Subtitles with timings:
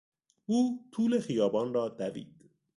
[0.47, 2.49] او طول خیابان را دوید.